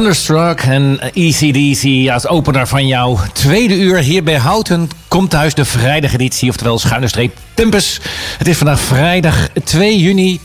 [0.00, 5.64] Thunderstruck en ECDC als opener van jouw tweede uur hier bij Houten komt thuis de
[5.64, 8.00] vrijdageditie, oftewel schuine streep Tempus.
[8.38, 10.40] Het is vandaag vrijdag 2 juni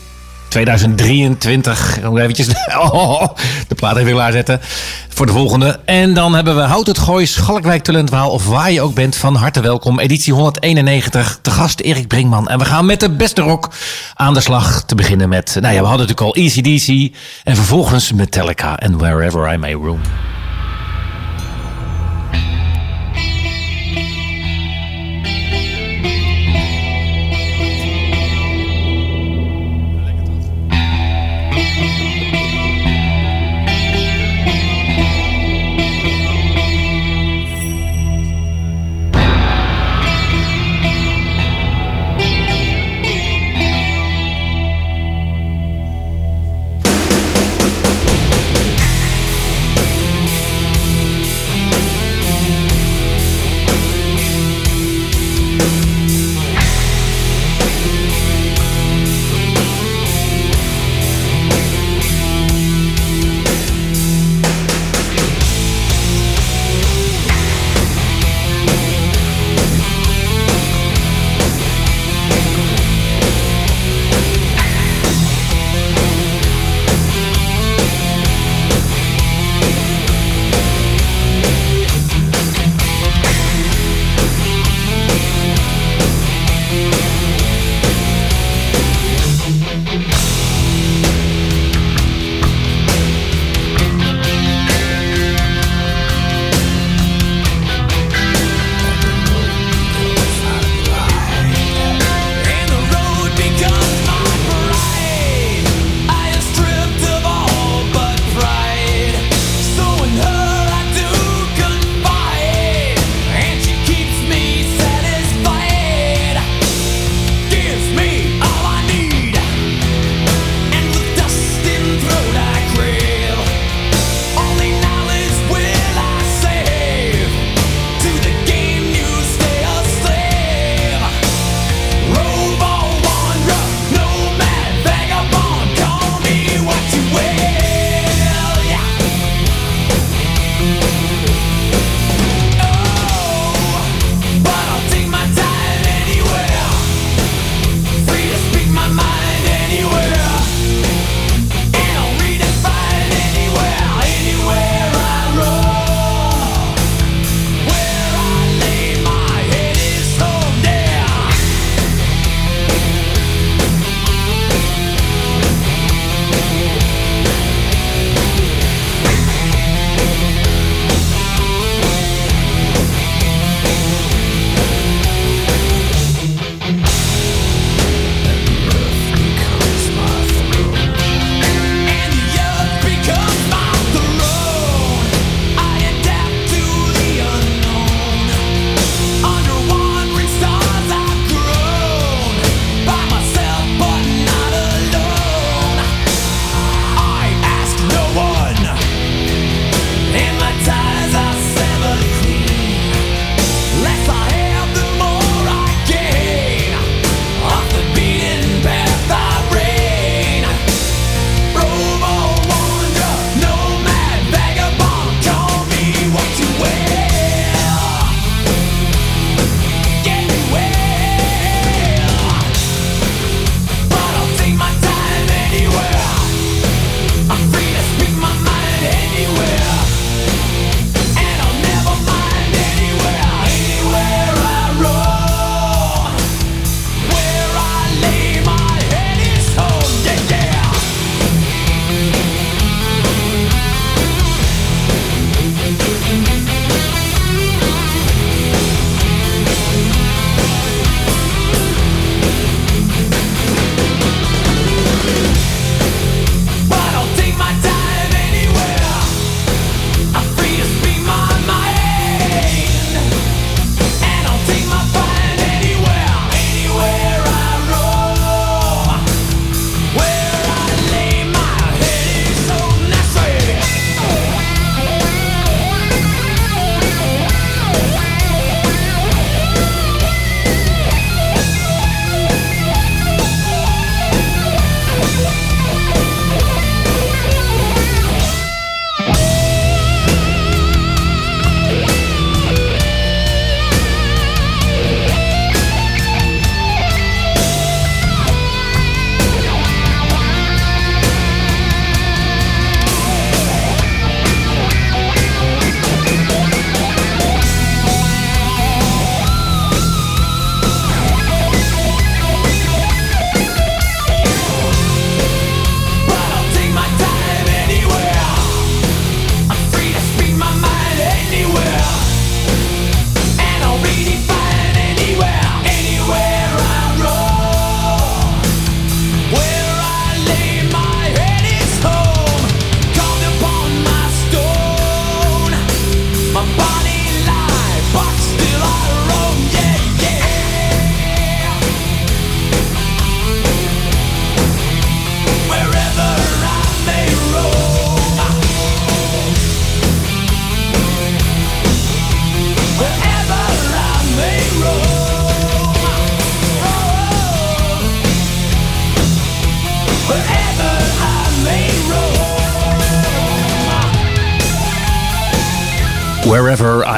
[0.48, 1.98] 2023.
[2.02, 2.48] Nog eventjes
[2.92, 3.28] oh,
[3.68, 4.60] de plaat even klaarzetten
[5.08, 5.80] voor de volgende.
[5.84, 9.16] En dan hebben we Hout het Gooi, Schalkwijk Talentwaal of waar je ook bent.
[9.16, 10.00] Van harte welkom.
[10.00, 11.38] Editie 191.
[11.42, 12.48] Te gast Erik Brinkman.
[12.48, 13.68] En we gaan met de beste rock
[14.14, 14.82] aan de slag.
[14.84, 17.16] Te beginnen met, nou ja, we hadden natuurlijk al ECDC.
[17.44, 20.00] En vervolgens Metallica en Wherever I May Roam.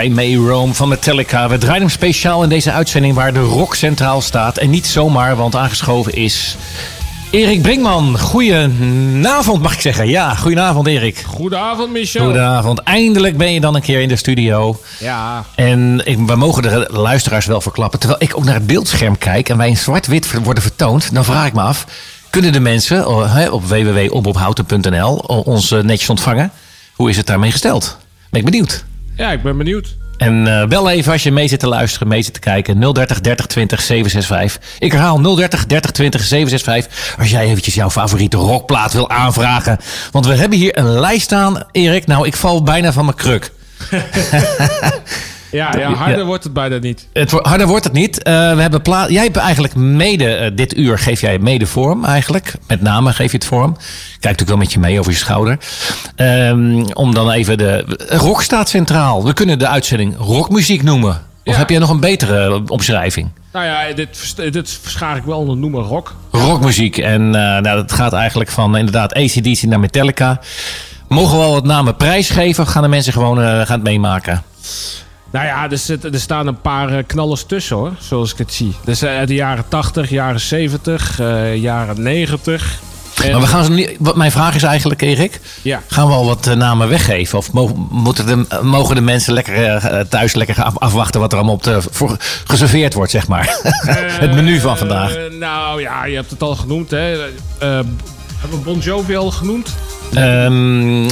[0.02, 1.48] I May Roam van Metallica.
[1.48, 4.58] We draaien hem speciaal in deze uitzending waar de rock centraal staat.
[4.58, 6.56] En niet zomaar, want aangeschoven is
[7.30, 8.18] Erik Brinkman.
[8.18, 10.08] Goedenavond mag ik zeggen.
[10.08, 11.24] Ja, goedenavond Erik.
[11.26, 12.24] Goedenavond Michel.
[12.24, 12.78] Goedenavond.
[12.78, 14.80] Eindelijk ben je dan een keer in de studio.
[14.98, 15.44] Ja.
[15.54, 17.98] En ik, we mogen de luisteraars wel verklappen.
[17.98, 21.14] Terwijl ik ook naar het beeldscherm kijk en wij in zwart-wit worden vertoond.
[21.14, 21.86] Dan vraag ik me af,
[22.30, 25.14] kunnen de mensen oh, op www.omophouten.nl
[25.44, 26.52] ons eh, netjes ontvangen?
[26.94, 27.96] Hoe is het daarmee gesteld?
[28.30, 28.84] Ben ik benieuwd.
[29.18, 29.96] Ja, ik ben benieuwd.
[30.16, 32.80] En uh, bel even als je mee zit te luisteren, mee zit te kijken.
[32.80, 34.76] 030 30 20 765.
[34.78, 37.18] Ik herhaal 030 30 20 765.
[37.18, 39.78] Als jij eventjes jouw favoriete rockplaat wil aanvragen.
[40.10, 42.06] Want we hebben hier een lijst staan, Erik.
[42.06, 43.50] Nou, ik val bijna van mijn kruk.
[45.50, 47.08] Ja, ja harder wordt het bijna niet.
[47.12, 48.18] Het, harder wordt het niet.
[48.18, 48.24] Uh,
[48.54, 52.54] we hebben pla jij hebt eigenlijk mede, uh, dit uur geef jij mede vorm eigenlijk.
[52.66, 53.72] Met name geef je het vorm.
[53.74, 53.84] Kijk
[54.20, 55.58] natuurlijk wel met je mee over je schouder.
[56.16, 57.84] Um, om dan even de...
[58.08, 59.24] Rock staat centraal.
[59.24, 61.26] We kunnen de uitzending rockmuziek noemen.
[61.44, 61.58] Of ja.
[61.58, 63.28] heb jij nog een betere omschrijving?
[63.52, 66.14] Nou ja, dit, dit verschaar ik wel onder noemen rock.
[66.30, 66.98] Rockmuziek.
[66.98, 70.40] En uh, nou, dat gaat eigenlijk van inderdaad ACDC naar Metallica.
[71.08, 72.64] Mogen we wel wat namen prijsgeven?
[72.64, 74.42] Of gaan de mensen gewoon gaan het meemaken?
[75.30, 78.74] Nou ja, er, zit, er staan een paar knallers tussen hoor, zoals ik het zie.
[78.84, 82.80] Dus uit de jaren 80, jaren 70, uh, jaren 90.
[83.22, 83.32] En...
[83.32, 85.40] Maar we gaan ze, wat mijn vraag is eigenlijk, Erik.
[85.62, 85.82] Ja.
[85.86, 87.38] Gaan we al wat namen weggeven?
[87.38, 91.54] Of mogen, de, mogen de mensen lekker uh, thuis lekker af, afwachten wat er allemaal
[91.54, 93.58] op de, voor, geserveerd wordt, zeg maar?
[94.20, 95.16] het menu van vandaag.
[95.38, 96.90] nou ja, je hebt het al genoemd.
[96.90, 97.16] Hè.
[98.40, 99.76] Hebben we Bon Jovi al genoemd?
[100.14, 101.08] Um,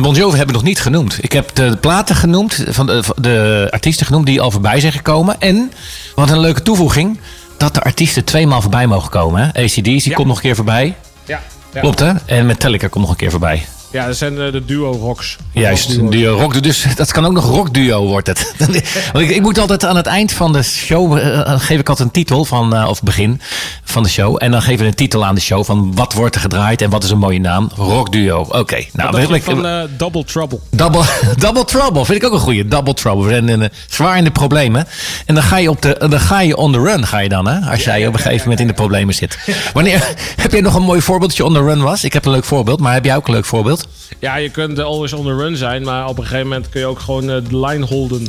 [0.00, 1.18] bon Jovi hebben we nog niet genoemd.
[1.20, 5.40] Ik heb de platen genoemd, van de, de, artiesten genoemd die al voorbij zijn gekomen.
[5.40, 5.72] En,
[6.14, 7.20] wat een leuke toevoeging,
[7.56, 9.52] dat de artiesten tweemaal voorbij mogen komen.
[9.52, 10.14] ACDC ja.
[10.14, 10.96] komt nog een keer voorbij.
[11.24, 11.40] Ja.
[11.72, 11.80] ja.
[11.80, 12.12] Klopt hè?
[12.26, 13.66] En Metallica komt nog een keer voorbij.
[13.90, 15.36] Ja, dat zijn de duo rocks.
[15.52, 16.62] Juist, een duo rock.
[16.62, 18.54] Dus dat kan ook nog rock duo wordt het.
[19.12, 22.08] Want ik, ik, moet altijd aan het eind van de show uh, geef ik altijd
[22.08, 23.40] een titel van uh, of begin
[23.84, 26.34] van de show en dan geven we een titel aan de show van wat wordt
[26.34, 27.70] er gedraaid en wat is een mooie naam.
[27.74, 28.40] Rock duo.
[28.40, 28.58] Oké.
[28.58, 28.90] Okay.
[28.92, 30.58] Nou, dat ik, van uh, Double Trouble.
[30.70, 31.02] Double,
[31.38, 32.68] double Trouble vind ik ook een goede.
[32.68, 33.24] Double Trouble.
[33.26, 34.86] We zijn zwaar in de problemen.
[35.26, 37.46] En dan ga je op de dan ga je on the run ga je dan
[37.46, 39.38] hè als jij op een gegeven moment in de problemen zit.
[39.72, 42.04] Wanneer heb jij nog een mooi voorbeeld dat je on the run was?
[42.04, 43.79] Ik heb een leuk voorbeeld, maar heb jij ook een leuk voorbeeld?
[44.18, 46.86] Ja, je kunt always on the run zijn, maar op een gegeven moment kun je
[46.86, 48.28] ook gewoon de line holden.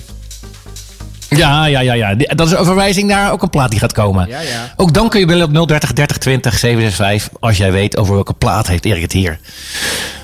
[1.29, 2.15] Ja, ja, ja, ja.
[2.15, 4.27] Dat is een verwijzing naar ook een plaat die gaat komen.
[4.27, 4.73] Ja, ja.
[4.75, 8.33] Ook dan kun je bellen op 030 30 20 765 als jij weet over welke
[8.33, 9.39] plaat heeft Erik het hier.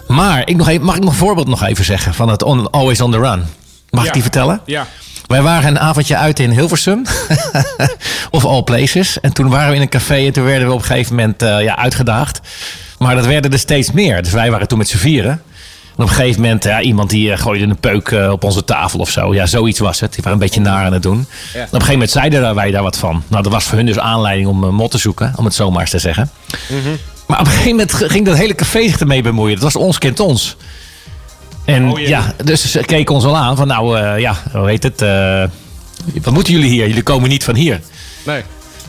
[0.07, 2.69] Maar ik nog even, mag ik nog een voorbeeld nog even zeggen van het on,
[2.69, 3.43] Always on the Run?
[3.89, 4.07] Mag ja.
[4.07, 4.61] ik die vertellen?
[4.65, 4.87] Ja.
[5.27, 7.05] Wij waren een avondje uit in Hilversum.
[8.31, 9.19] of all places.
[9.19, 11.43] En toen waren we in een café en toen werden we op een gegeven moment
[11.43, 12.39] uh, ja, uitgedaagd.
[12.97, 14.23] Maar dat werden er steeds meer.
[14.23, 15.31] Dus wij waren toen met z'n vieren.
[15.97, 18.63] En op een gegeven moment, ja, iemand die uh, gooide een peuk uh, op onze
[18.63, 19.33] tafel of zo.
[19.33, 20.13] Ja, zoiets was het.
[20.13, 21.17] Die waren een beetje naar aan het doen.
[21.17, 21.23] Ja.
[21.23, 23.23] Op een gegeven moment zeiden wij daar wat van.
[23.27, 25.81] Nou, dat was voor hun dus aanleiding om uh, mot te zoeken, om het zomaar
[25.81, 26.31] eens te zeggen.
[26.69, 26.97] Mm -hmm.
[27.27, 29.53] Maar op een gegeven moment ging dat hele café zich ermee bemoeien.
[29.53, 30.55] Dat was ons kent ons.
[31.65, 34.83] En Oh, ja, dus ze keken ons al aan van nou, uh, ja, hoe heet
[34.83, 35.01] het?
[35.01, 35.43] Uh,
[36.21, 36.87] wat moeten jullie hier?
[36.87, 37.81] Jullie komen niet van hier.
[38.23, 38.43] Nee.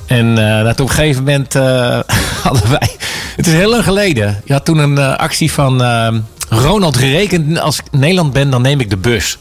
[0.08, 1.54] En uh, dat op een gegeven moment
[2.44, 2.90] hadden wij...
[3.36, 4.40] Het is heel lang geleden.
[4.44, 5.82] Je had toen een actie van...
[6.50, 9.38] Ronald gerekend, als ik Nederland ben, dan neem ik de bus.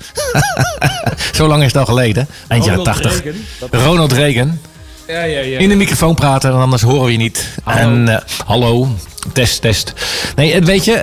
[1.38, 2.28] Zo lang is het al geleden.
[2.48, 3.24] Eind jaren Ronald 80.
[3.24, 4.60] Reagan, dat- Ronald Reagan.
[5.08, 5.60] Ja, ja, ja.
[5.60, 7.48] In de microfoon praten, anders horen we je niet.
[7.64, 7.80] Hallo.
[8.06, 8.88] En hallo,
[9.34, 9.94] test, test.
[10.36, 10.94] Nee, weet je,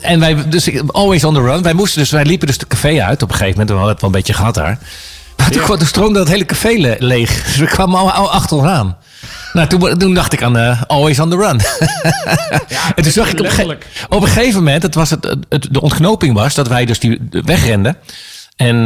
[0.00, 1.62] en wij, dus always on the run.
[1.62, 3.68] Wij moesten dus, wij liepen dus de café uit op een gegeven moment.
[3.68, 4.78] We hadden het wel een beetje gehad daar.
[5.50, 5.64] Toen, Ja.
[5.66, 7.44] kwam- toen stroomde dat hele café le- leeg.
[7.44, 8.96] Dus we kwamen al, al achter ons aan.
[9.52, 11.60] Nou, toen, toen dacht ik aan uh, Always on the Run.
[12.96, 13.78] en toen zag ik op, ge-
[14.08, 17.20] op een gegeven moment, het was het, het, de ontknoping was dat wij dus die
[17.30, 17.96] wegrenden.
[18.56, 18.84] En uh,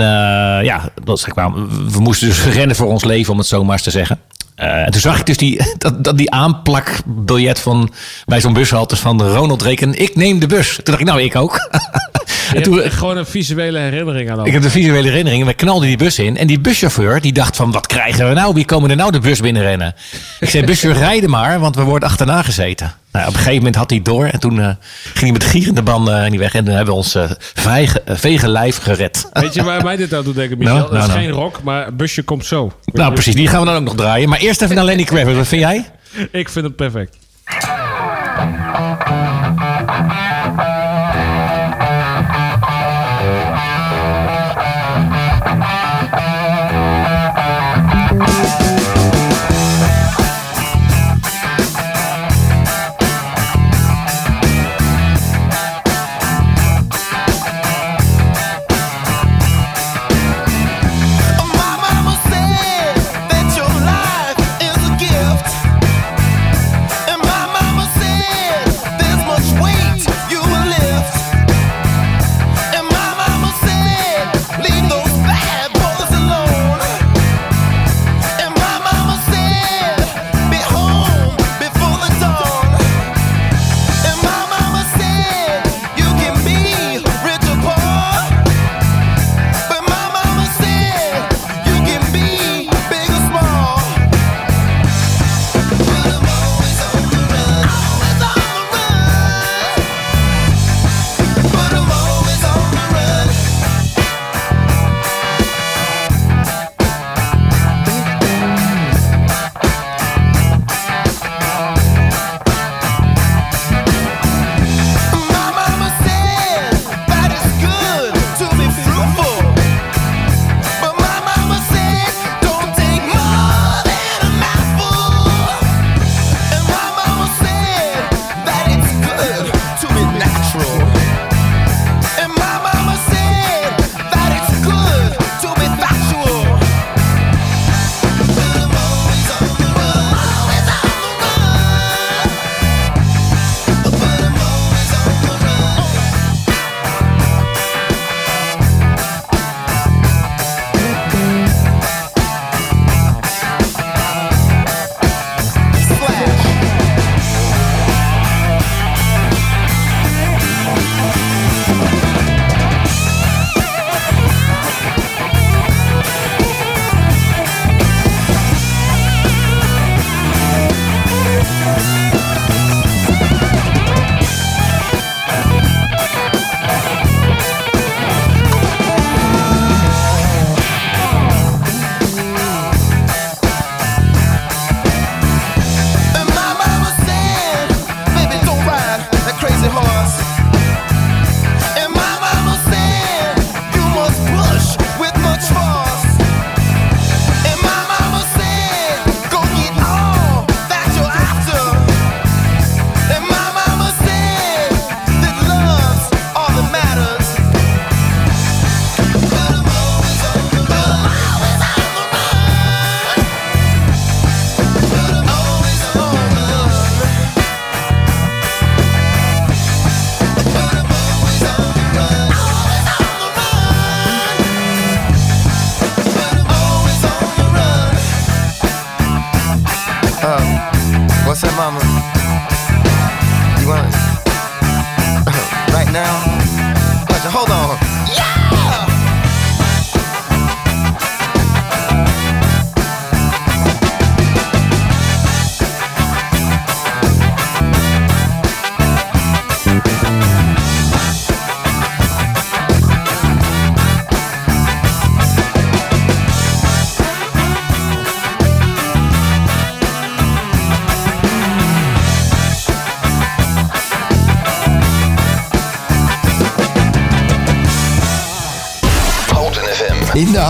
[0.62, 1.52] ja, dat, zeg maar,
[1.90, 4.18] we moesten dus rennen voor ons leven, om het zo maar eens te zeggen.
[4.62, 7.92] Uh, en toen zag ik dus die, dat, dat die aanplakbiljet van,
[8.24, 10.00] bij zo'n bushalte van Ronald Reken.
[10.00, 10.74] Ik neem de bus.
[10.74, 11.58] Toen dacht ik, nou, ik ook.
[12.54, 15.40] En toen, gewoon een visuele herinnering aan ik heb de visuele herinnering.
[15.40, 16.36] En wij knalden die bus in.
[16.36, 18.54] En die buschauffeur die dacht van, wat krijgen we nou?
[18.54, 19.94] Wie komen er nou de bus binnenrennen?
[20.40, 22.94] Ik zei, buschauffeur, rijden maar, want we worden achterna gezeten.
[23.12, 24.26] Nou, op een gegeven moment had hij door.
[24.26, 24.66] En toen uh,
[25.02, 26.54] ging hij met gierende banden uh, niet weg.
[26.54, 27.30] En toen hebben we ons uh,
[28.04, 29.28] vege lijf gered.
[29.32, 30.74] Weet je waar mij dit aan doet denken, Michel?
[30.74, 32.72] Nou, dat is nou, geen rock, maar busje komt zo.
[32.84, 33.34] nou, precies.
[33.34, 34.28] Die gaan we dan ook nog draaien.
[34.28, 35.36] Maar eerst even naar Lenny Kravitz.
[35.36, 35.90] Wat vind jij?
[36.30, 37.16] Ik vind het perfect.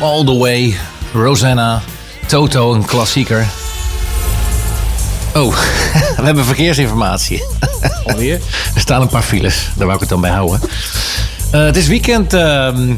[0.00, 0.76] All The Way,
[1.12, 1.82] Rosanna,
[2.26, 3.46] Toto, een klassieker.
[5.34, 5.56] Oh,
[6.16, 7.44] we hebben verkeersinformatie.
[8.04, 8.40] Alweer?
[8.74, 10.60] Er staan een paar files, daar wou ik het dan bij houden.
[11.50, 12.32] Eh, het is weekend.
[12.34, 12.94] ehm,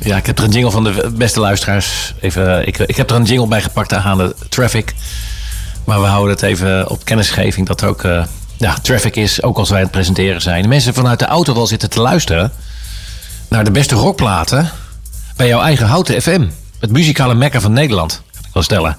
[0.00, 2.14] ja, ik heb er een jingle van de beste luisteraars.
[2.20, 4.94] Even, ik, ik heb er een jingle bij gepakt aan de traffic.
[5.84, 8.24] Maar we houden het even op kennisgeving dat er ook eh,
[8.56, 10.62] ja, traffic is, ook als wij aan het presenteren zijn.
[10.62, 12.52] De mensen vanuit de auto wel zitten te luisteren.
[13.48, 14.70] naar de beste rockplaten
[15.38, 16.46] bij jouw eigen Houten FM.
[16.80, 18.96] Het muzikale mekker van Nederland, kan ik wel stellen.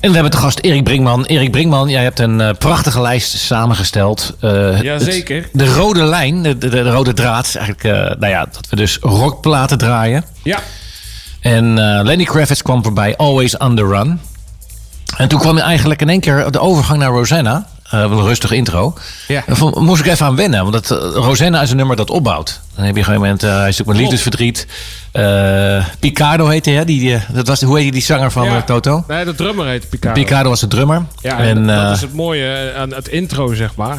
[0.00, 1.24] En we hebben te gast Erik Brinkman.
[1.24, 4.36] Erik Brinkman, jij hebt een eh, prachtige lijst samengesteld.
[4.40, 5.36] Eh, Jazeker.
[5.42, 8.76] het- De rode lijn, de, de, de rode draad, eigenlijk eh, nou ja, dat we
[8.76, 10.24] dus rockplaten draaien.
[10.42, 10.58] Ja.
[11.40, 14.20] En Lenny Kravitz kwam voorbij, Always on the Run.
[15.16, 17.66] En toen kwam eigenlijk in één keer de overgang naar Rosanna.
[17.90, 18.94] Eh, wel een rustige intro.
[19.28, 19.42] Ja.
[19.46, 20.60] Daar moest ik even aan wennen.
[20.70, 22.60] Want dat, eh, Rosanna is een nummer dat opbouwt.
[22.74, 23.42] Dan heb je op een gegeven moment...
[23.42, 23.98] eh, hij zoekt met Klopt.
[23.98, 24.66] liefdesverdriet.
[26.00, 26.84] Picardo heette hij.
[26.84, 28.62] Die, die, dat was, hoe heet die, die zanger van Ja.
[28.62, 29.04] Toto?
[29.08, 30.22] Nee, de drummer heet Picardo.
[30.22, 31.06] Picardo was de drummer.
[31.20, 33.98] Ja, en, en, dat is het mooie aan het intro, zeg maar.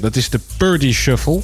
[0.00, 1.40] Dat is de Purdy Shuffle.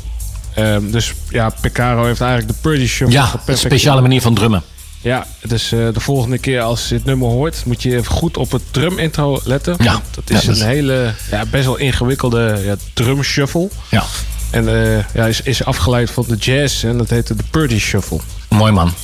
[0.55, 4.63] Ehm, dus ja, Picardo heeft eigenlijk de Purdy Shuffle ja, een speciale manier van drummen.
[5.01, 7.63] Ja, dus de volgende keer als je dit nummer hoort...
[7.67, 9.77] moet je even goed op het drum-intro letten.
[9.79, 10.01] Ja.
[10.11, 13.69] Dat is Ja, dat is- een hele, ja, best wel ingewikkelde ja, drum shuffle.
[13.91, 14.05] Ja,
[14.51, 16.85] En eh, ja, is, is afgeleid van de jazz.
[16.85, 18.19] En dat heette de Purdy Shuffle.
[18.49, 18.85] mooi man.
[18.85, 18.95] Nou,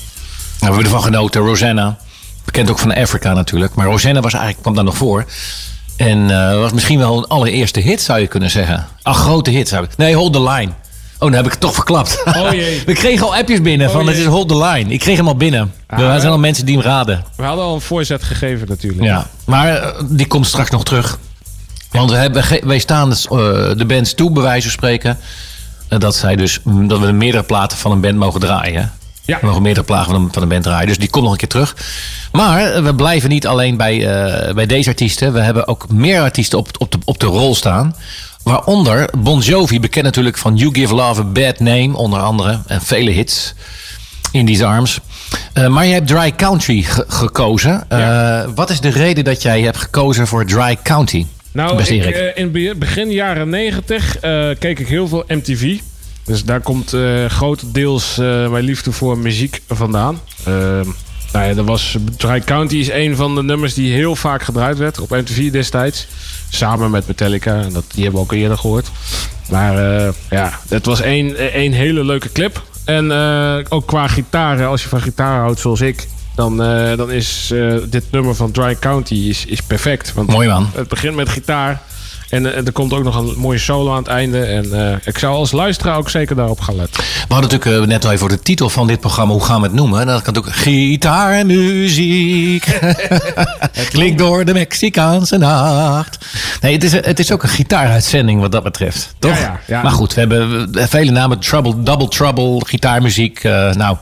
[0.59, 1.41] we hebben ervan genoten.
[1.41, 1.99] Rosanna,
[2.45, 3.75] bekend ook van Afrika natuurlijk.
[3.75, 5.25] Maar Rosanna was eigenlijk, kwam daar nog voor.
[5.97, 8.87] En eh, was misschien wel een allereerste hit, zou je kunnen zeggen.
[9.03, 9.97] Een grote hit, zou ik...
[9.97, 10.73] Nee, Hold the Line.
[11.25, 12.23] Oh, dan heb ik het toch verklapt.
[12.27, 12.83] Oh, jee.
[12.87, 14.25] We kregen al appjes binnen van Oh, het is.
[14.25, 14.93] Hold the Line.
[14.93, 15.73] Ik kreeg hem al binnen.
[15.87, 17.25] Ah, er zijn al mensen die hem raden.
[17.37, 19.03] We hadden al een voorzet gegeven natuurlijk.
[19.03, 19.27] Ja.
[19.47, 21.19] Maar eh, die komt straks nog terug.
[21.91, 23.31] Want we hebben, wij staan dus, eh,
[23.77, 25.19] de bands toe, bij wijze van spreken.
[25.89, 28.93] eh, dat, zij dus, mm, dat we meerdere platen van een band mogen draaien.
[29.25, 29.39] Ja.
[29.43, 30.89] Mogen meerdere platen van een, van een band draaien.
[30.89, 31.77] Dus die komt nog een keer terug.
[32.33, 33.99] Maar we blijven niet alleen bij,
[34.55, 35.33] bij deze artiesten.
[35.33, 37.95] We hebben ook meer artiesten op, op, de, op de rol staan.
[38.45, 42.61] Waaronder Bon Jovi, bekend natuurlijk van You Give Love a Bad Name, onder andere.
[42.67, 43.55] En vele hits.
[44.33, 45.01] In These Arms.
[45.53, 47.85] Eh, maar je hebt Dry Country ge- gekozen.
[47.89, 51.27] Eh, wat is de reden dat jij hebt gekozen voor Dry County?
[51.53, 55.79] Nou, ik, eh, in be- begin jaren 90 eh, keek ik heel veel MTV.
[56.25, 56.95] Dus daar komt
[57.29, 60.21] grotendeels mijn liefde voor muziek vandaan.
[61.35, 64.79] Nou ja, dat was, Dry County is een van de nummers die heel vaak gedraaid
[64.79, 66.07] werd op MTV destijds.
[66.49, 67.61] Samen met Metallica.
[67.61, 68.91] En dat, die hebben we ook al eerder gehoord.
[69.51, 72.63] Maar eh, ja, het was één, één hele leuke clip.
[72.85, 76.09] En eh, ook qua gitaren, als je van gitaar houdt zoals ik...
[76.35, 77.53] dan, eh, dan is
[77.89, 80.13] dit nummer van Dry County is, is perfect.
[80.13, 80.71] Want Mooi man.
[80.75, 81.83] het begint met gitaar.
[82.35, 84.45] En, eh, er komt ook nog een mooie solo aan het einde.
[84.45, 87.03] En eh, ik zou als luisteraar ook zeker daarop gaan letten.
[87.03, 89.33] We hadden natuurlijk eh, net al even voor de titel van dit programma.
[89.33, 90.07] Hoe gaan we het noemen?
[90.07, 92.79] Dat kan ook gitaar en muziek.
[93.91, 96.27] Klinkt door de Mexicaanse nacht.
[96.61, 99.15] Nee, het is, het is ook een gitaaruitzending wat dat betreft.
[99.19, 99.39] Toch?
[99.39, 99.83] Ja, ja, ja.
[99.83, 101.39] Maar goed, we hebben vele namen.
[101.39, 103.43] Trouble, Double Trouble, gitaarmuziek.
[103.73, 103.97] nou,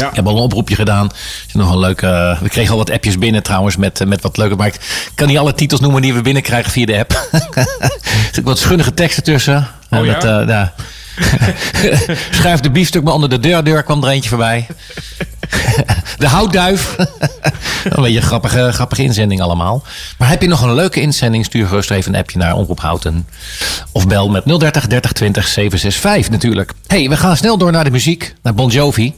[0.00, 0.08] Ja.
[0.08, 1.10] Ik heb al een oproepje gedaan.
[1.46, 4.22] Is nog een leuke, eh, we kregen al wat appjes binnen trouwens met, eh, met
[4.22, 4.56] wat leuke.
[4.56, 4.78] Maar ik
[5.14, 7.28] kan niet alle titels noemen die we binnenkrijgen via de app.
[7.30, 9.68] er zitten wat schunnige teksten tussen.
[9.90, 10.12] Oh ja?
[10.12, 10.72] dat, eh, ja.
[12.30, 13.64] Schuif de biefstuk maar onder de deur.
[13.64, 14.66] Deur kwam er eentje voorbij.
[16.18, 16.96] de houtduif.
[17.84, 19.82] een beetje een grappige, grappige inzending allemaal.
[20.18, 21.44] Maar heb je nog een leuke inzending?
[21.44, 23.26] Stuur gerust even een appje naar Omroep Houten.
[23.92, 26.72] Of bel met 030 30 20 765 natuurlijk.
[26.86, 28.34] hey, we gaan snel door naar de muziek.
[28.42, 29.14] Naar Bon Jovi.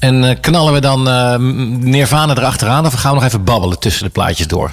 [0.00, 1.36] En eh, knallen we dan eh,
[1.78, 2.86] Nirvana erachteraan?
[2.86, 4.72] Of gaan we nog even babbelen tussen de plaatjes door?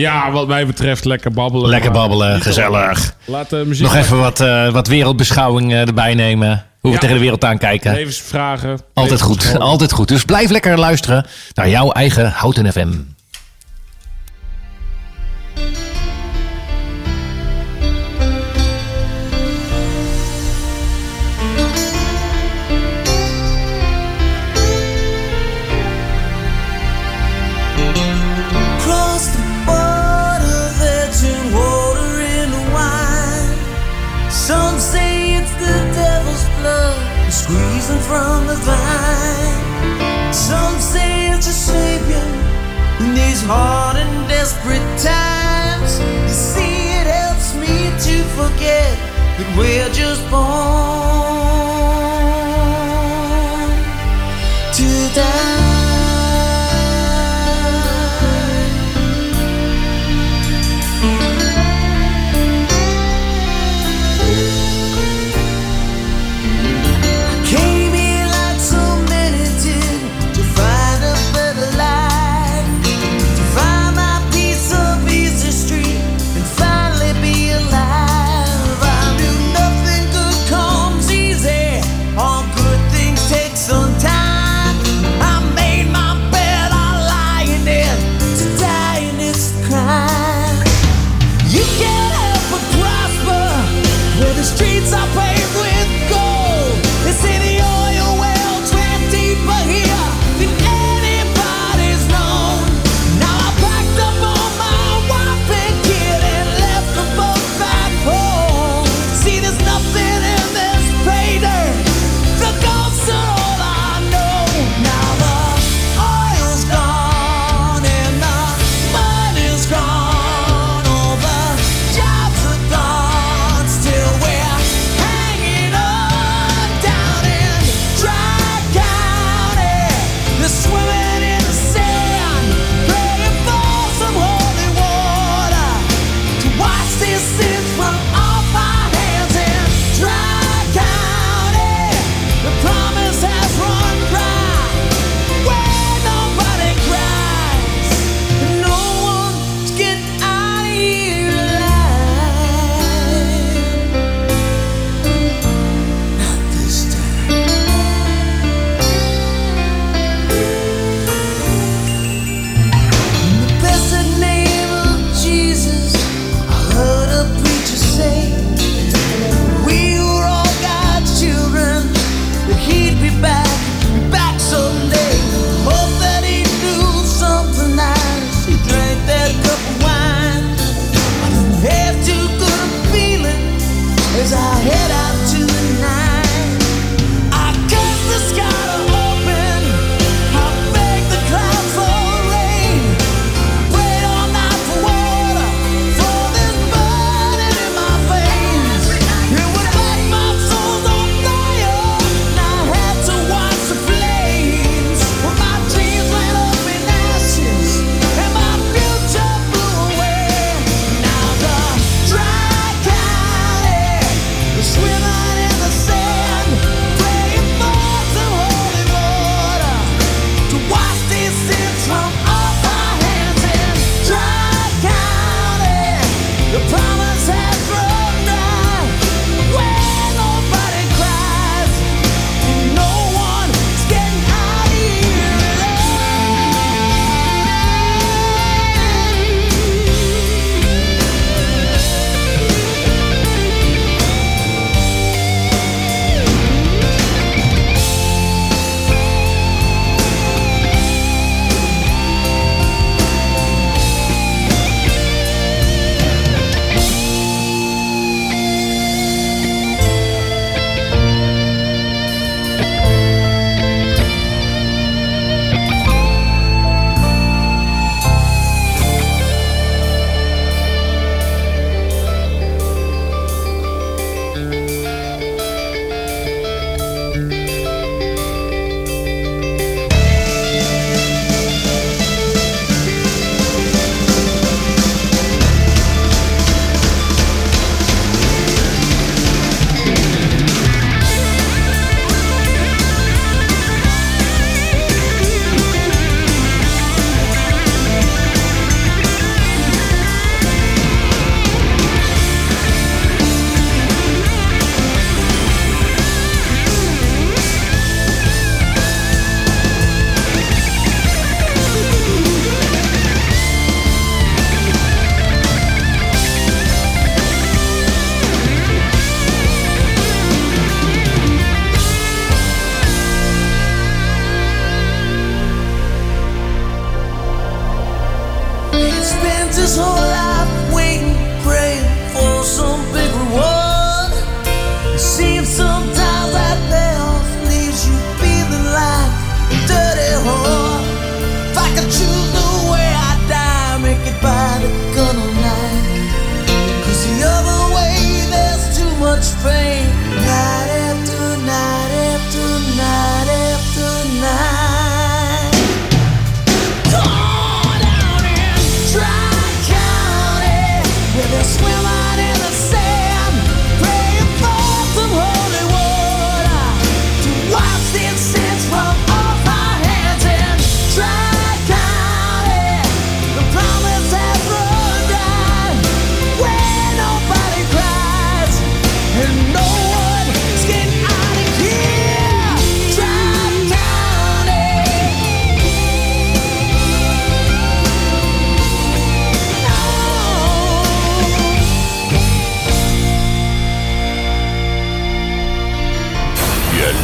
[0.00, 1.68] Ja, wat mij betreft lekker babbelen.
[1.68, 3.14] Lekker babbelen, gezellig.
[3.24, 6.64] Laat de muziek Nog even wat, eh, wat wereldbeschouwing eh, erbij nemen.
[6.80, 7.92] Hoe we tegen de wereld aankijken.
[7.92, 8.80] levensvragen.
[8.94, 10.08] Altijd goed, altijd goed.
[10.08, 12.92] Dus blijf lekker luisteren naar jouw eigen Houten FM.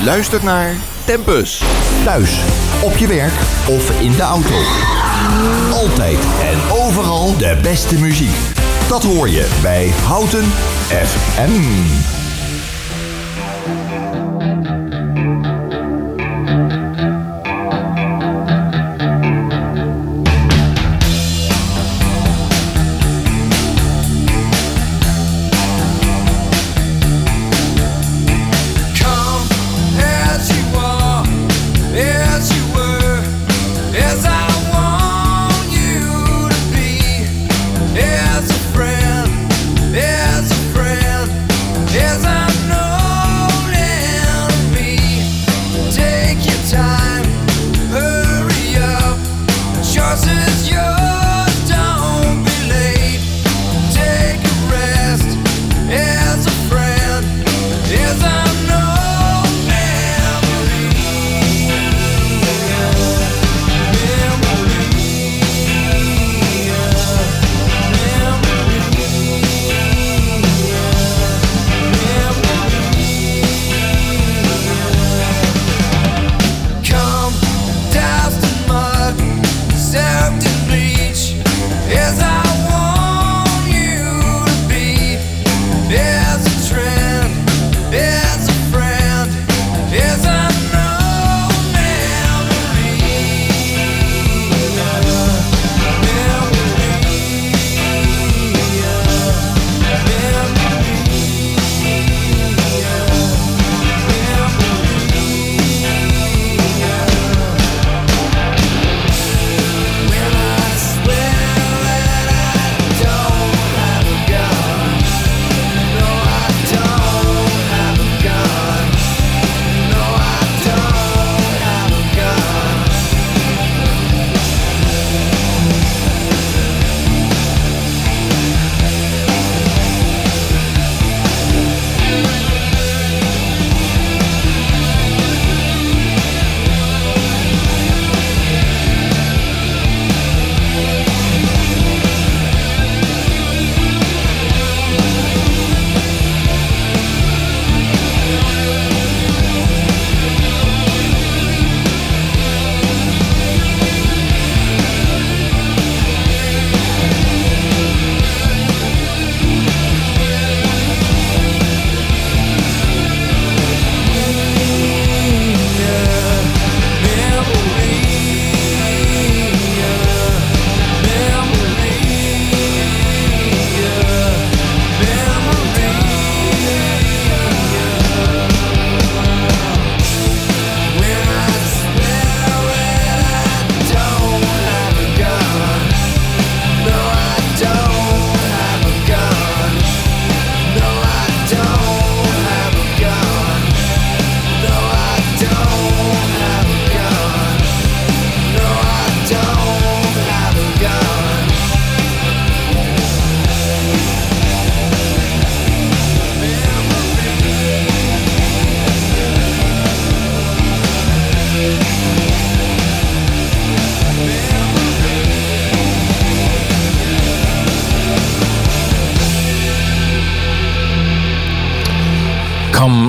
[0.04, 1.62] Luistert naar Tempus.
[2.04, 2.40] Thuis,
[2.82, 3.32] op je werk
[3.68, 4.54] of in de auto.
[5.72, 8.36] Altijd en overal de beste muziek.
[8.88, 10.44] Dat hoor je bij Houten
[10.88, 11.50] FM.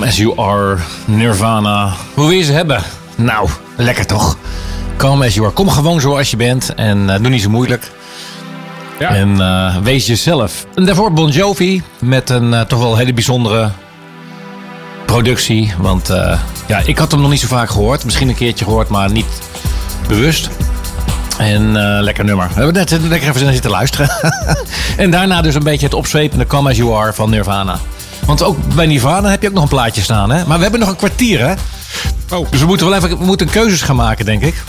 [0.03, 1.93] Come as you are, Nirvana.
[2.13, 2.83] Hoe wil je ze hebben?
[3.15, 4.37] Nou, lekker toch?
[4.97, 5.55] Come as you are.
[5.55, 7.91] Kom gewoon zoals je bent en eh, doe niet zo moeilijk.
[8.99, 9.09] Ja.
[9.09, 10.65] En eh, wees jezelf.
[10.75, 13.69] En daarvoor Bon Jovi met een eh, toch wel hele bijzondere
[15.05, 15.73] productie.
[15.77, 16.07] Want
[16.67, 18.05] ja, ik had hem nog niet zo vaak gehoord.
[18.05, 19.41] Misschien een keertje gehoord, maar niet
[20.07, 20.49] bewust.
[21.37, 22.47] En lekker nummer.
[22.47, 24.09] We hebben net lekker even zitten luisteren.
[24.97, 27.79] en daarna dus een beetje het opzwepende Come As You Are van Nirvana.
[28.25, 30.29] Want ook bij Nirvana heb je ook nog een plaatje staan.
[30.29, 30.45] Hè?
[30.45, 31.53] Maar we hebben nog een kwartier, hè?
[32.35, 32.47] Oh.
[32.51, 34.63] Dus we moeten wel even we moeten keuzes gaan maken, denk ik.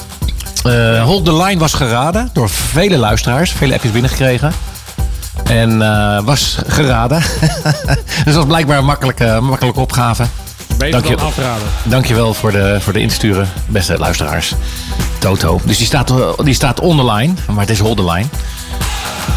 [0.65, 3.51] Eh Hold the Line was geraden door vele luisteraars.
[3.51, 4.53] Vele appjes binnengekregen.
[5.45, 7.23] En eh, was geraden.
[8.25, 10.25] dus dat was blijkbaar een makkelijke, makkelijke opgave.
[10.69, 11.17] Beter Dank je.
[11.17, 11.69] dan afraden.
[11.83, 14.55] Dankjewel voor de, voor de insturen, beste luisteraars.
[15.19, 15.61] Toto.
[15.65, 18.27] Dus die staat, eh, die staat on the line, maar het is hold the line.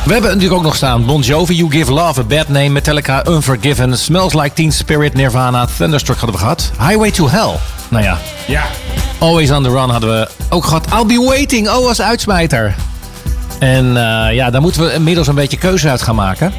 [0.06, 3.26] We hebben natuurlijk ook nog staan Bon Jovi, You Give Love a Bad Name, Metallica,
[3.28, 6.72] Unforgiven, Smells Like Teen Spirit, Nirvana, Thunderstruck hadden we gehad.
[6.80, 7.56] Highway to Hell.
[7.90, 8.18] Nou ja,
[8.48, 8.64] Ja.
[9.20, 10.86] Always on the Run hadden we ook gehad.
[10.94, 12.76] I'll Be Waiting, oh als uitsmijter.
[13.60, 16.54] En eh, ja, daar moeten we inmiddels een beetje keuze uit gaan maken.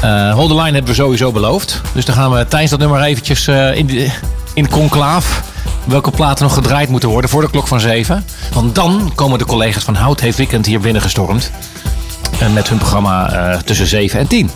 [0.00, 1.80] Eh Hold the Line hebben we sowieso beloofd.
[1.92, 4.10] Dus dan gaan we tijdens dat nummer eventjes eh, in, de,
[4.54, 5.42] in conclaaf...
[5.84, 8.24] welke platen nog gedraaid moeten worden voor de klok van 7.
[8.52, 11.50] Want dan komen de collega's van Hout Heeft Weekend hier binnengestormd.
[12.40, 14.50] En met hun programma eh, tussen 7 en 10.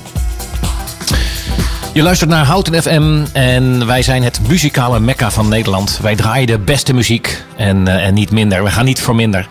[1.93, 5.99] Je luistert naar Houten FM en wij zijn het muzikale mekka van Nederland.
[6.03, 8.65] Wij draaien de beste muziek en, eh, en niet minder.
[8.65, 9.49] We gaan niet voor minder.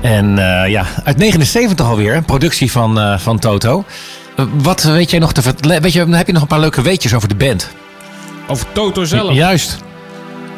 [0.00, 3.84] En eh, ja, uit 79 alweer, productie van, eh, van Toto.
[4.36, 5.82] Eh, wat weet jij nog te vertellen?
[5.82, 7.68] Weet je, heb je nog een paar leuke weetjes over de band?
[8.46, 9.34] Over Toto zelf.
[9.34, 9.78] Juist.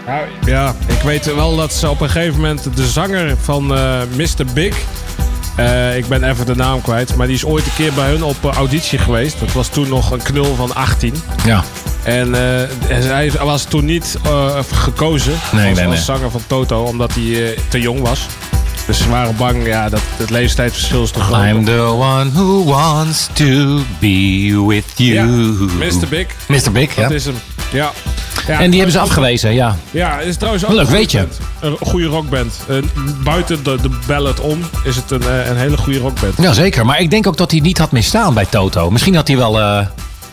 [0.06, 4.00] Ja, ja, ik weet wel dat ze op een gegeven moment de zanger van eh,
[4.16, 4.44] Mr.
[4.54, 4.76] Big.
[5.66, 8.22] Eh, ik ben even de naam kwijt, maar die is ooit een keer bij hun
[8.22, 9.40] op eh, auditie geweest.
[9.40, 11.14] Dat was toen nog een knul van 18.
[11.44, 11.64] Ja.
[12.02, 16.04] En eh, hij was toen niet eh, gekozen Nee, als, nee, als nee.
[16.04, 18.26] zanger van Toto, omdat hij eh, te jong was.
[18.86, 21.44] Dus ze waren bang, ja, dat het leeftijdsverschil is te groot.
[21.44, 25.14] I'm the one who wants to be with you.
[25.14, 25.24] Ja,
[25.86, 26.08] Mr.
[26.08, 26.72] Big, Mr.
[26.72, 27.02] Big, ja.
[27.02, 27.34] dat is hem.
[27.72, 27.92] Ja.
[28.46, 28.60] Ja.
[28.60, 29.76] En die hebben ze afgewezen, ja.
[29.90, 31.18] Ja, het is trouwens ook Leuk, een goede weet je.
[31.18, 31.38] band.
[31.80, 32.54] Een goede rockband.
[33.24, 36.34] Buiten de, de ballad om is het een, eh, een hele goede rockband.
[36.36, 36.86] Ja, zeker.
[36.86, 38.90] Maar ik denk ook dat hij niet had misstaan bij Toto.
[38.90, 39.86] Misschien had hij wel eh,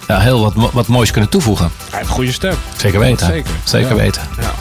[0.08, 1.72] ja, heel wat, wat moois kunnen toevoegen.
[1.90, 2.54] Hij heeft een goede stem.
[2.78, 3.26] Zeker weten.
[3.28, 3.52] Zeker.
[3.64, 4.22] Zeker weten.
[4.42, 4.54] Ja.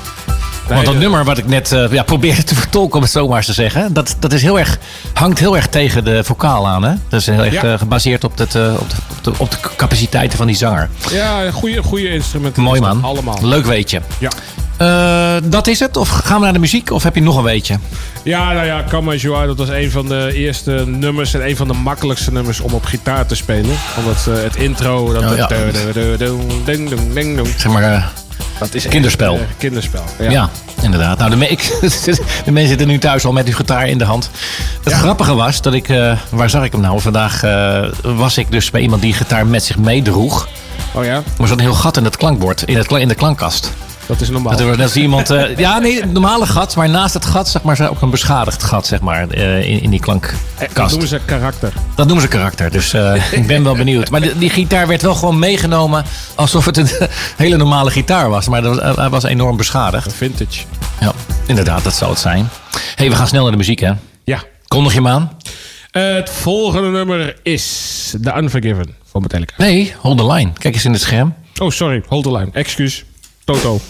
[0.69, 3.37] Want dat nummer wat ik net eh, ja, probeerde te vertolken, om het zo maar
[3.37, 4.79] eens te zeggen, dat, dat is heel erg,
[5.13, 6.83] hangt heel erg tegen de vocaal aan.
[6.85, 6.93] Hè?
[7.09, 7.63] Dat is heel erg Ja.
[7.63, 10.89] eh, gebaseerd op, eh, op, de, op, de, op de capaciteiten van die zanger.
[11.11, 12.63] Ja, een goede, goede instrumenten.
[12.63, 13.05] Mooi man.
[13.05, 13.39] Allemaal.
[13.43, 14.01] Leuk weetje.
[14.19, 14.31] Ja.
[15.45, 15.97] Dat is het?
[15.97, 16.91] Of gaan we naar de muziek?
[16.91, 17.79] Of heb je nog een weetje?
[18.23, 21.49] ja, nou ja, Come As You Are, dat was een van de eerste nummers en
[21.49, 23.77] een van de makkelijkste nummers om op gitaar te spelen.
[23.99, 25.47] Omdat het intro, dat, Oh, ja.
[25.47, 26.17] ding,
[26.65, 28.13] ding, ding, ding, Zeg maar,
[28.59, 29.35] dat is echt, Kinderspel.
[29.35, 30.05] eh, kinderspel.
[30.19, 30.31] ja.
[30.31, 30.51] Ja.
[30.83, 31.19] inderdaad.
[31.19, 31.61] Nou, de, me- ik,
[32.45, 34.31] de mensen zitten nu thuis al met uw gitaar in de hand.
[34.85, 37.01] Het grappige was dat ik, eh, waar zag ik hem nou?
[37.01, 40.49] Vandaag eh, was ik dus bij iemand die gitaar met zich meedroeg.
[40.93, 43.15] Oh ja, Maar er zat een heel gat in het klankbord, in, het, in de
[43.15, 43.73] klankkast.
[44.07, 44.57] Dat is normaal.
[44.57, 45.31] Dat er als iemand.
[45.31, 48.63] eh, ja, nee, een normale gat, maar naast het gat, zeg maar, ook een beschadigd
[48.63, 50.91] gat, zeg maar, eh, in, in die Eh, Dat klankkast.
[50.91, 51.73] noemen ze karakter.
[51.95, 54.11] Dat noemen ze karakter, dus eh, ik ben wel benieuwd.
[54.11, 56.05] Maar die, die gitaar werd wel gewoon meegenomen
[56.35, 56.89] alsof het een
[57.37, 58.49] hele normale gitaar was.
[58.49, 60.13] Maar dat was, hij was enorm beschadigd.
[60.13, 60.65] Vintage.
[61.01, 61.13] Ja,
[61.47, 62.49] inderdaad, dat zou het zijn.
[62.95, 63.93] hey, we gaan snel naar de muziek, hè?
[64.25, 64.43] Ja.
[64.69, 65.31] Kondig je hem aan?
[65.91, 69.55] Het volgende nummer is The Unforgiven van Metallica.
[69.57, 70.53] Nee, hold the line.
[70.59, 71.35] Kijk eens in het scherm.
[71.63, 72.03] Oh, sorry.
[72.09, 72.49] Hold the line.
[72.53, 73.05] Excuus.
[73.45, 73.81] Toto.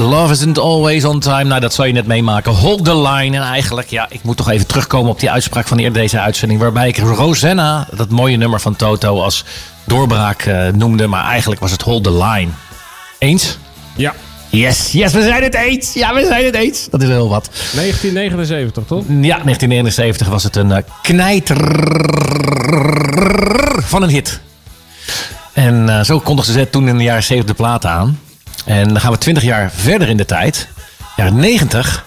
[0.00, 1.44] Love isn't always on time.
[1.44, 2.52] Nou, dat zal je net meemaken.
[2.52, 3.36] Hold the line.
[3.36, 6.60] En eigenlijk, ja, ik moet toch even terugkomen op die uitspraak van eerder deze uitzending.
[6.60, 9.44] Waarbij ik Rosanna, dat mooie nummer van Toto, als
[9.84, 11.06] doorbraak eh, noemde.
[11.06, 12.50] Maar eigenlijk was het Hold the line.
[13.18, 13.58] Eens?
[13.96, 14.14] Ja,
[14.50, 15.92] Yes, yes, we zijn het eens.
[15.92, 16.88] Ja, we zijn het eens.
[16.90, 17.50] Dat is heel wat.
[17.52, 19.04] 1979 toch?
[19.08, 21.56] Ja, 1979 was het een eh, knijter
[23.82, 24.40] van een hit.
[25.52, 28.18] En eh, zo kondigden ze toen in de jaren 70 de platen aan.
[28.66, 30.68] En dan gaan we 20 jaar verder in de tijd.
[31.16, 32.04] Jaren 90.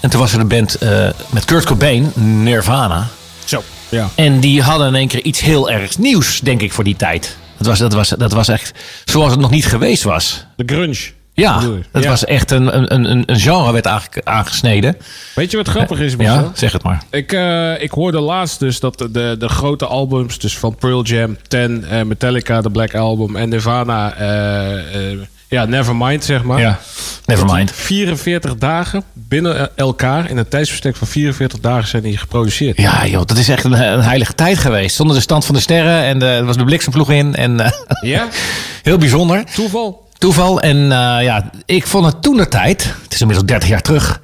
[0.00, 3.06] En toen was er de band eh, met Kurt Cobain, Nirvana.
[3.44, 3.62] Zo.
[3.88, 4.08] Ja.
[4.14, 7.36] En die hadden in één keer iets heel ergs nieuws, denk ik, voor die tijd.
[7.56, 8.72] Dat was, dat was, dat was echt
[9.04, 10.44] zoals het nog niet geweest was.
[10.56, 11.10] De grunge.
[11.34, 11.60] Ja,
[11.92, 12.08] dat Ja.
[12.08, 14.96] was echt een, een, een, een genre werd aange- aangesneden.
[15.34, 16.34] Weet je wat grappig is, Marcel?
[16.34, 17.02] Ja, zeg het maar.
[17.10, 21.02] Ik, eh, ik hoorde laatst dus dat de, de, de grote albums, dus van Pearl
[21.02, 25.10] Jam, Ten, eh, Metallica, de Black Album en Nirvana, eh,
[25.50, 26.60] ja, Nevermind zeg maar.
[26.60, 26.78] Ja,
[27.24, 27.72] nevermind.
[27.72, 32.76] 44 dagen binnen eh, elkaar, in een tijdsbestek van 44 dagen zijn die geproduceerd.
[32.76, 34.96] Ja, joh, dat is echt een, een heilige tijd geweest.
[34.96, 37.34] Zonder de stand van de sterren en de, er was de bliksemvloeg in.
[37.34, 37.70] En eh,
[38.00, 38.28] Ja?
[38.82, 39.44] heel bijzonder.
[39.54, 40.08] Toeval?
[40.18, 40.60] Toeval.
[40.60, 44.20] En eh, ja, ik vond het toen de tijd, het is inmiddels 30 jaar terug.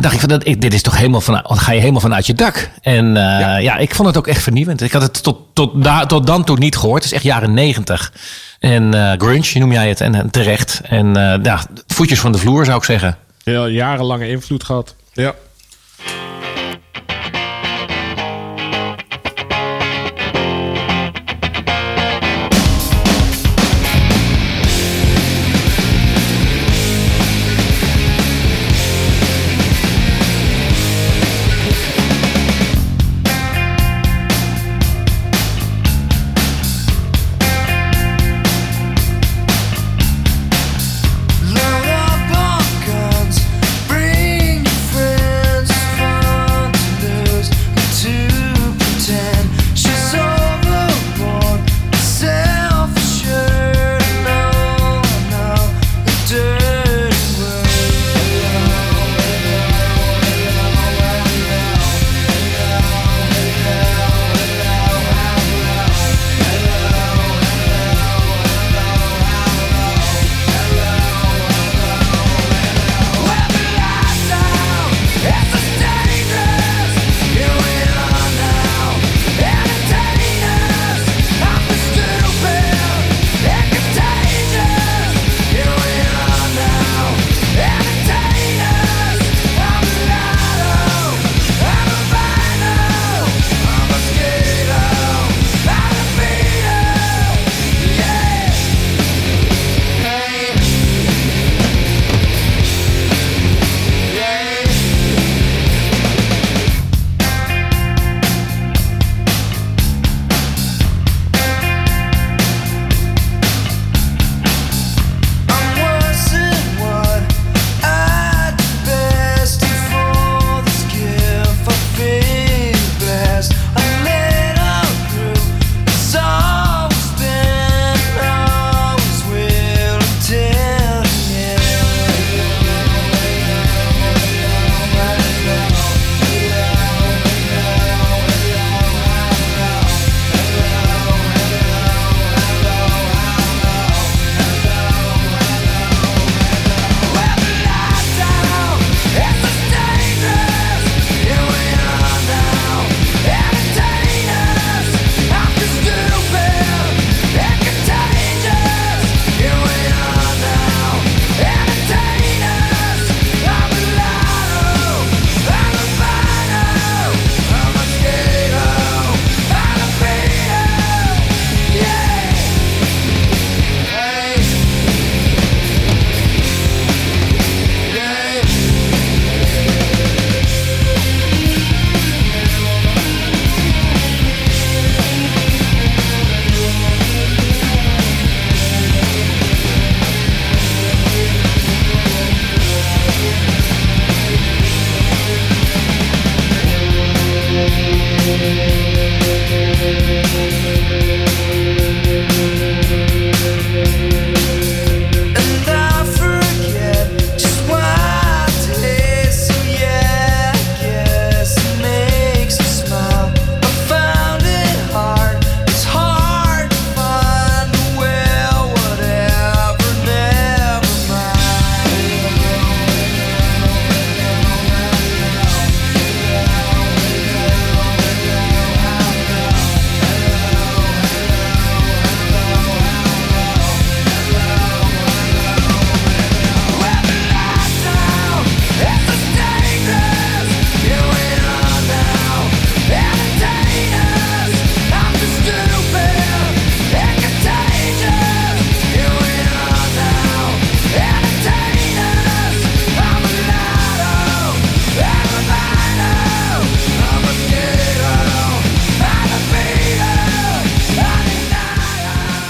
[0.00, 2.34] Dacht ik van, dat, ik, dit is toch helemaal van, ga je helemaal vanuit je
[2.34, 2.70] dak.
[2.80, 3.76] En eh, ja.
[3.76, 4.80] ik vond het ook echt vernieuwend.
[4.80, 7.02] Ik had het tot, tot, da, tot dan toe niet gehoord.
[7.02, 8.12] Het is echt jaren 90.
[8.58, 10.80] En eh, grunge noem jij het, en, en terecht.
[10.84, 13.16] En eh, ja, voetjes van de vloer zou ik zeggen.
[13.42, 14.94] Ja, jarenlange invloed gehad.
[15.12, 15.34] Ja.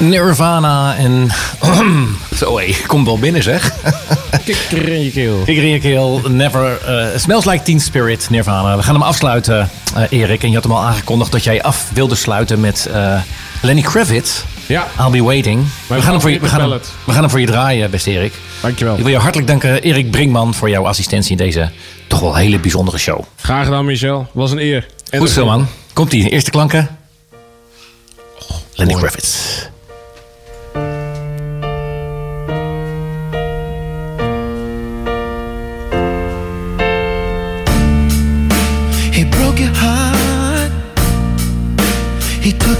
[0.08, 1.30] Nirvana en...
[2.38, 3.72] Zo hé, komt wel binnen zeg.
[4.44, 5.42] Kikker in je keel.
[5.44, 6.78] Kikker in je keel, Never...
[6.86, 8.76] eh, smells Like Teen Spirit, Nirvana.
[8.76, 10.42] We gaan hem afsluiten, eh, Erik.
[10.42, 13.20] En je had hem al aangekondigd dat jij af wilde sluiten met eh,
[13.62, 14.42] Lenny Kravitz.
[14.66, 15.64] Ja, I'll be waiting.
[15.86, 18.10] We gaan, hem voor je, we, gaan hem, we gaan hem voor je draaien, beste
[18.10, 18.32] Erik.
[18.60, 18.96] dankjewel.
[18.96, 21.70] Ik wil je hartelijk danken, Erik Brinkman, voor jouw assistentie in deze
[22.06, 23.20] toch wel hele bijzondere show.
[23.40, 24.28] Graag gedaan, Michel.
[24.32, 24.86] Was een eer.
[25.10, 25.66] En Goed zo, man.
[25.92, 26.28] Komt-ie.
[26.28, 26.88] Eerste klanken.
[28.74, 29.36] Lenny Kravitz.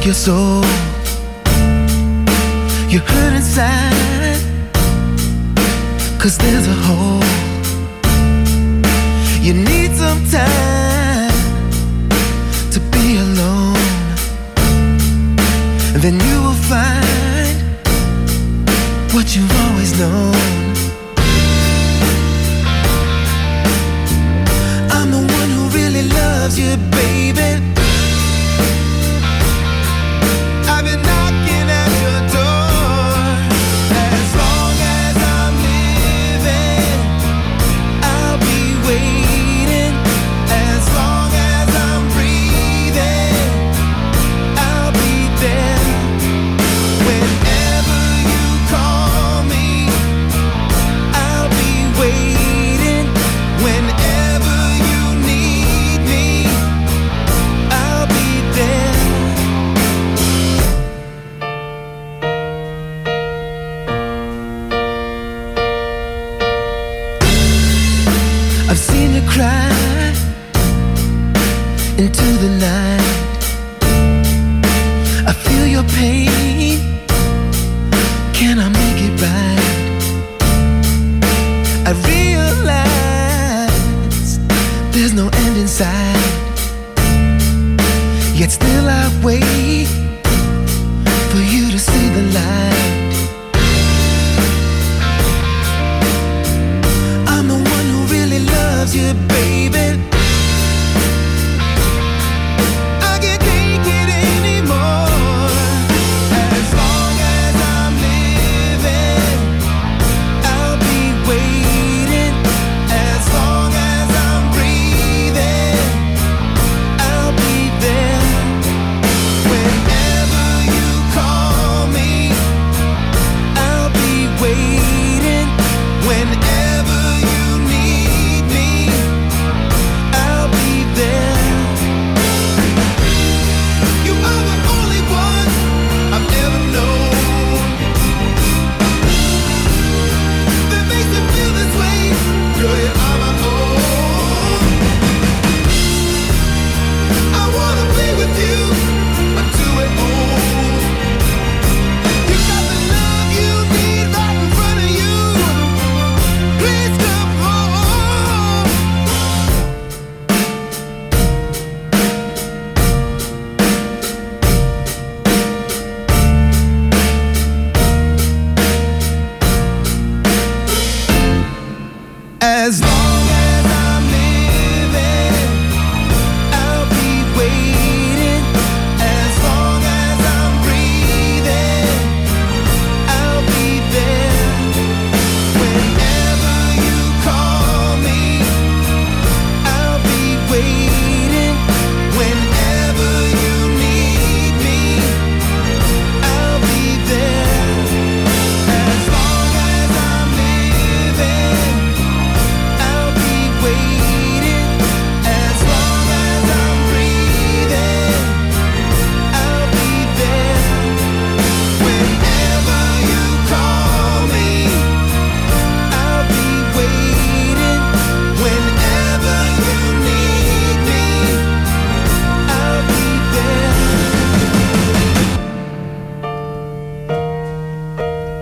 [0.08, 0.64] Your soul.
[2.88, 4.40] You hurt inside.
[6.18, 7.22] Cause there's a hole.
[9.46, 11.30] You need some time
[12.74, 13.76] to be alone.
[15.92, 17.58] And then you will find
[19.12, 20.34] what you've always known.
[24.96, 27.17] I'm the one who really loves you, baby.